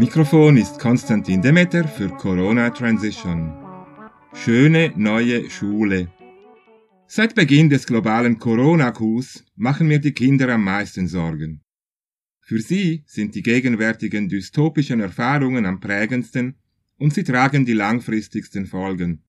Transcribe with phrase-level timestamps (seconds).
[0.00, 3.52] Mikrofon ist Konstantin Demeter für Corona Transition.
[4.32, 6.10] Schöne neue Schule.
[7.06, 11.60] Seit Beginn des globalen Corona-Coups machen mir die Kinder am meisten Sorgen.
[12.40, 16.54] Für sie sind die gegenwärtigen dystopischen Erfahrungen am prägendsten
[16.96, 19.22] und sie tragen die langfristigsten Folgen.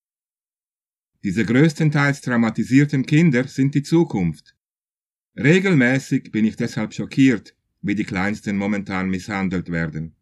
[1.25, 4.55] Diese größtenteils traumatisierten Kinder sind die Zukunft.
[5.35, 10.15] Regelmäßig bin ich deshalb schockiert, wie die Kleinsten momentan misshandelt werden.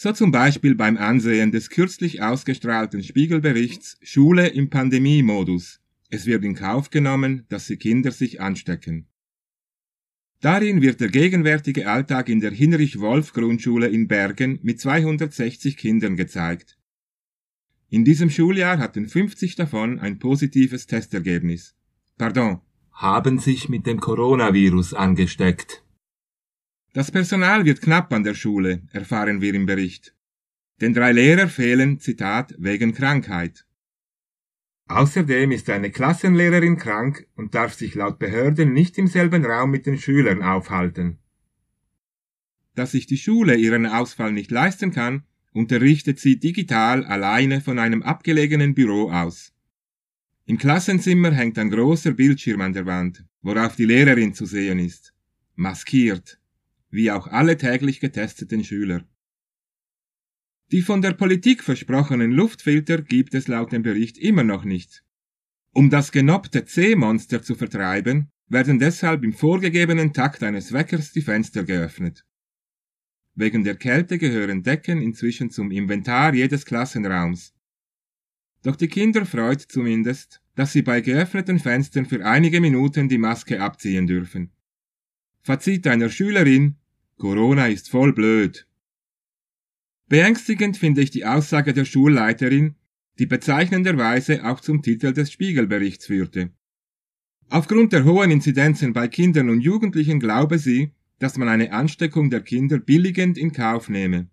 [0.00, 5.80] So zum Beispiel beim Ansehen des kürzlich ausgestrahlten Spiegelberichts Schule im Pandemiemodus.
[6.08, 9.08] Es wird in Kauf genommen, dass die Kinder sich anstecken.
[10.38, 16.78] Darin wird der gegenwärtige Alltag in der Hinrich-Wolf-Grundschule in Bergen mit 260 Kindern gezeigt.
[17.90, 21.74] In diesem Schuljahr hatten 50 davon ein positives Testergebnis.
[22.16, 22.60] Pardon,
[22.92, 25.82] haben sich mit dem Coronavirus angesteckt.
[26.94, 30.14] Das Personal wird knapp an der Schule, erfahren wir im Bericht.
[30.80, 33.66] Denn drei Lehrer fehlen, Zitat, wegen Krankheit.
[34.88, 39.84] Außerdem ist eine Klassenlehrerin krank und darf sich laut Behörden nicht im selben Raum mit
[39.84, 41.18] den Schülern aufhalten.
[42.74, 48.02] Dass sich die Schule ihren Ausfall nicht leisten kann, unterrichtet sie digital alleine von einem
[48.02, 49.52] abgelegenen Büro aus.
[50.46, 55.12] Im Klassenzimmer hängt ein großer Bildschirm an der Wand, worauf die Lehrerin zu sehen ist.
[55.54, 56.37] Maskiert
[56.90, 59.04] wie auch alle täglich getesteten Schüler.
[60.70, 65.02] Die von der Politik versprochenen Luftfilter gibt es laut dem Bericht immer noch nicht.
[65.72, 71.64] Um das genoppte C-Monster zu vertreiben, werden deshalb im vorgegebenen Takt eines Weckers die Fenster
[71.64, 72.24] geöffnet.
[73.34, 77.54] Wegen der Kälte gehören Decken inzwischen zum Inventar jedes Klassenraums.
[78.62, 83.60] Doch die Kinder freut zumindest, dass sie bei geöffneten Fenstern für einige Minuten die Maske
[83.60, 84.50] abziehen dürfen.
[85.48, 86.74] Fazit einer Schülerin,
[87.16, 88.66] Corona ist voll blöd.
[90.10, 92.74] Beängstigend finde ich die Aussage der Schulleiterin,
[93.18, 96.50] die bezeichnenderweise auch zum Titel des Spiegelberichts führte.
[97.48, 102.42] Aufgrund der hohen Inzidenzen bei Kindern und Jugendlichen glaube sie, dass man eine Ansteckung der
[102.42, 104.28] Kinder billigend in Kauf nehme.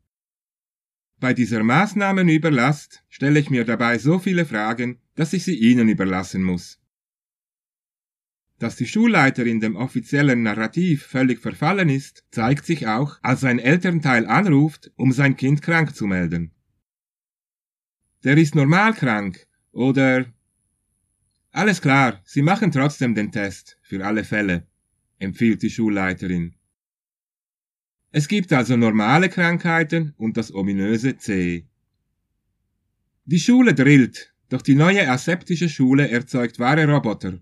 [1.22, 6.44] Bei dieser Maßnahmenüberlast stelle ich mir dabei so viele Fragen, dass ich sie Ihnen überlassen
[6.44, 6.82] muss.
[8.58, 14.26] Dass die Schulleiterin dem offiziellen Narrativ völlig verfallen ist, zeigt sich auch, als ein Elternteil
[14.26, 16.52] anruft, um sein Kind krank zu melden.
[18.24, 20.26] Der ist normal krank oder
[21.52, 24.68] alles klar, Sie machen trotzdem den Test, für alle Fälle,
[25.20, 26.56] empfiehlt die Schulleiterin.
[28.12, 31.66] Es gibt also normale Krankheiten und das ominöse C.
[33.26, 37.40] Die Schule drillt, doch die neue aseptische Schule erzeugt wahre Roboter,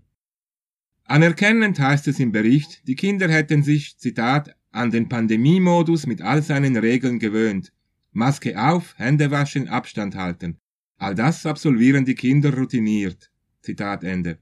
[1.04, 6.42] Anerkennend heißt es im Bericht, die Kinder hätten sich, Zitat, an den Pandemiemodus mit all
[6.42, 7.72] seinen Regeln gewöhnt.
[8.12, 10.58] Maske auf, Hände waschen, Abstand halten.
[10.96, 13.30] All das absolvieren die Kinder routiniert.
[13.60, 14.38] Zitat Ende.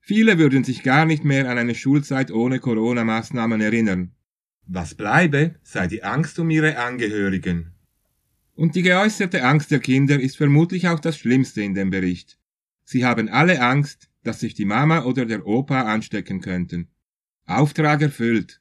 [0.00, 4.12] Viele würden sich gar nicht mehr an eine Schulzeit ohne Corona-Maßnahmen erinnern.
[4.66, 7.72] Was bleibe, sei die Angst um ihre Angehörigen.
[8.54, 12.38] Und die geäußerte Angst der Kinder ist vermutlich auch das Schlimmste in dem Bericht.
[12.84, 16.88] Sie haben alle Angst, dass sich die Mama oder der Opa anstecken könnten.
[17.46, 18.60] Auftrag erfüllt.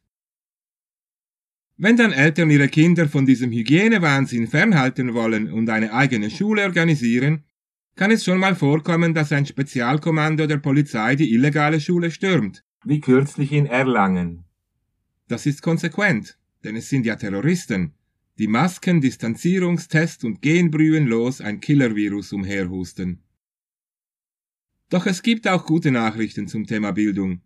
[1.77, 7.45] Wenn dann Eltern ihre Kinder von diesem Hygienewahnsinn fernhalten wollen und eine eigene Schule organisieren,
[7.95, 12.99] kann es schon mal vorkommen, dass ein Spezialkommando der Polizei die illegale Schule stürmt, wie
[12.99, 14.45] kürzlich in Erlangen.
[15.27, 17.93] Das ist konsequent, denn es sind ja Terroristen,
[18.39, 23.22] die Masken, Distanzierungstest und Genbrühen los ein Killervirus umherhusten.
[24.93, 27.41] Doch es gibt auch gute Nachrichten zum Thema Bildung.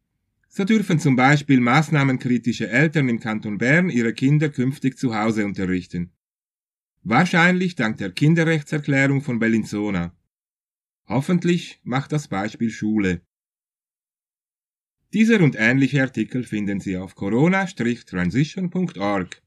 [0.50, 6.12] So dürfen zum Beispiel maßnahmenkritische Eltern im Kanton Bern ihre Kinder künftig zu Hause unterrichten.
[7.04, 10.14] Wahrscheinlich dank der Kinderrechtserklärung von Bellinzona.
[11.08, 13.22] Hoffentlich macht das Beispiel Schule.
[15.14, 19.42] Dieser und ähnliche Artikel finden Sie auf corona-transition.org.